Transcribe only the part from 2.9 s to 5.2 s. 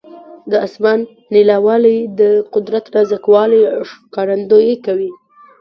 نازک والي ښکارندویي کوي.